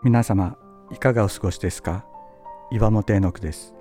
[0.00, 0.56] 皆様
[0.92, 2.06] いかがお過ごしですか？
[2.70, 3.74] 岩本絵の句です。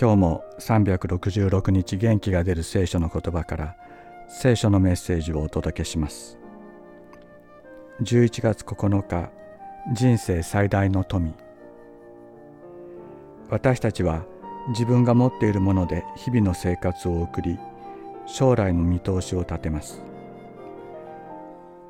[0.00, 3.76] 今日も366日元気が出る聖書の言葉から
[4.28, 6.38] 聖書のメッセージをお届けします。
[8.02, 9.32] 11月9日
[9.92, 11.34] 人生最大の富。
[13.50, 14.24] 私たちは
[14.68, 17.58] 自分が持っているもので日々の生活を送り
[18.26, 20.04] 将来の見通しを立てます。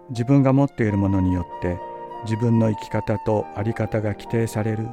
[0.08, 1.78] 自分が持っているものによって
[2.26, 4.88] 自分の生き方と在り方が規定される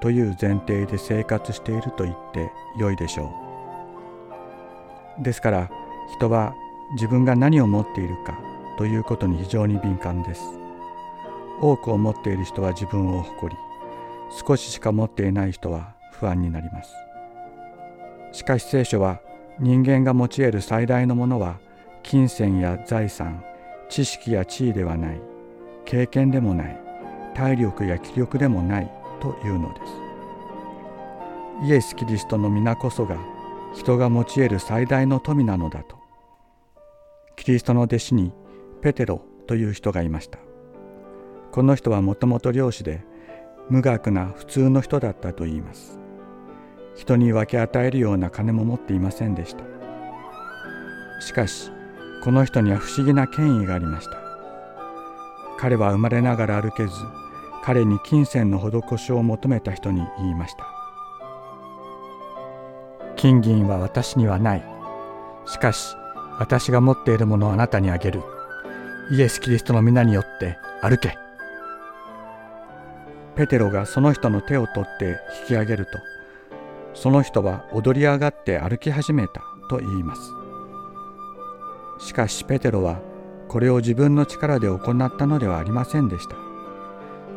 [0.00, 3.30] という前提で生活していると言ってよいでしょ
[5.20, 5.22] う。
[5.22, 5.70] ですから
[6.16, 6.54] 人は
[6.92, 8.38] 自分が何を持っているか
[8.78, 10.42] ということに非常に敏感です。
[11.60, 13.60] 多くを持っている人は自分を誇り
[14.46, 16.94] 少ししか持っていない人は不安になります。
[18.32, 19.20] しかし聖書は
[19.58, 21.58] 人間が持ち得る最大のものは
[22.02, 23.42] 金銭や財産
[23.88, 25.35] 知識や地位ではない。
[25.86, 26.78] 経験でもない
[27.34, 31.66] 体力や気力でもないというのです。
[31.68, 33.16] イエス・キリストの皆こそが
[33.74, 35.96] 人が持ち得る最大の富なのだと
[37.36, 38.32] キリストの弟子に
[38.82, 40.38] ペテロという人がいました。
[41.52, 43.04] この人はもともと漁師で
[43.70, 45.98] 無学な普通の人だったといいます。
[46.94, 49.64] 人に分け与えるような金も持っていませんでした。
[51.20, 51.70] しかし
[52.24, 54.25] この人には不思議な権威がありました。
[55.58, 56.92] 彼は生まれながら歩けず
[57.64, 60.66] 彼に金銭の施しを求めた人に言いました。
[63.16, 64.64] 金銀は私にはない。
[65.46, 65.96] しかし
[66.38, 68.22] 私が持っているものをあなたにあげる。
[69.10, 71.16] イエス・キリストの皆によって歩け。
[73.36, 75.98] ペテロがその人の手を取って引き上げると
[76.94, 80.22] その人は踊り上がって歩き始めたと言います。
[81.98, 83.00] しかしペテロは
[83.48, 86.36] これを自分の力で行ったのではありませんでした。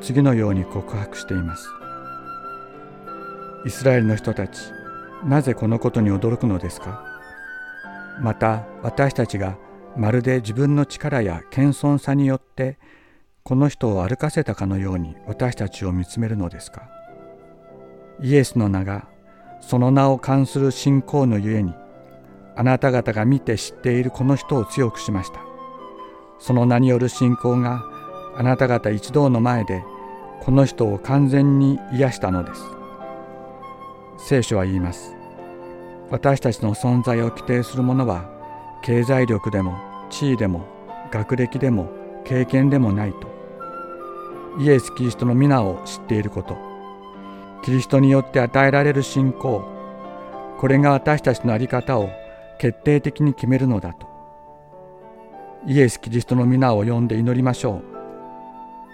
[0.02, 1.68] 次のように告白しています。
[3.66, 4.60] イスラエルの人たち
[5.26, 7.04] なぜこのことに驚くのですか？
[8.22, 9.58] また私たちが
[9.98, 12.78] まるで自分の力や謙遜さによって
[13.44, 16.90] この人を歩かせたかのように私たちを見つめるのですか？
[18.22, 19.08] イエスの名が
[19.62, 21.74] その名を冠する信仰のゆえに
[22.56, 25.49] あなた方が見て知っているこの人を強くしました。
[26.40, 27.84] その名による信仰が
[28.36, 29.84] あなた方一同の前で
[30.42, 32.62] この人を完全に癒したのです。
[34.18, 35.16] 聖書は言います。
[36.10, 38.30] 私たちの存在を規定するものは
[38.82, 39.78] 経済力でも
[40.10, 40.66] 地位でも
[41.12, 41.90] 学歴でも
[42.26, 43.28] 経験でもないと。
[44.60, 46.58] イエス・キリストの皆を知っていること。
[47.64, 49.64] キリストによって与えられる信仰。
[50.58, 52.10] これが私たちの在り方を
[52.58, 54.09] 決定的に決めるのだと。
[55.68, 57.82] イエス・キリストの皆を呼んで祈りましょ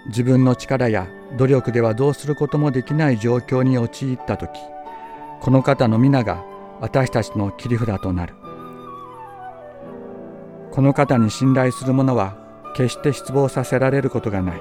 [0.04, 0.08] う。
[0.08, 4.50] 自分の力や努力ではどうすることもできない状況に陥った時
[5.40, 6.44] この方の皆が
[6.80, 8.34] 私たちの切り札となる。
[10.72, 12.36] この方に信頼する者は
[12.74, 14.60] 決して失望させられることがない。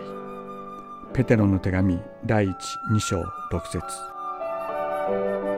[1.14, 5.55] ペテロの手紙第12章6節。